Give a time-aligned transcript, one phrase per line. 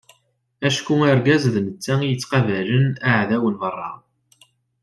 [0.67, 3.91] Acku argaz d netta i yettqabalen aεdaw n beṛṛa.